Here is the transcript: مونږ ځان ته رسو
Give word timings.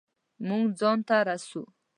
مونږ 0.47 0.65
ځان 0.79 0.99
ته 1.07 1.17
رسو 1.27 1.63